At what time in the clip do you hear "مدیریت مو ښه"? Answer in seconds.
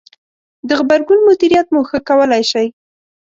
1.27-1.99